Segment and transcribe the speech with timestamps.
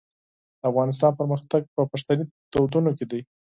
[0.59, 3.21] د افغانستان پرمختګ په پښتني دودونو کې دی.